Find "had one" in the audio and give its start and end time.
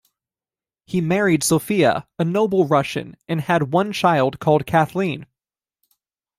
3.39-3.93